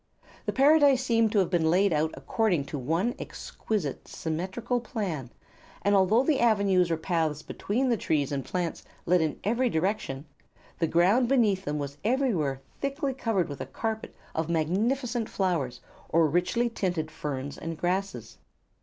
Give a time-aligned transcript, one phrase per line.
[0.47, 5.29] The Paradise seemed to have been laid out according to one exquisite, symmetrical plan,
[5.83, 10.25] and although the avenues or paths between the trees and plants led in every direction,
[10.79, 16.25] the ground beneath them was everywhere thickly covered with a carpet of magnificent flowers or
[16.27, 18.39] richly tinted ferns and grasses.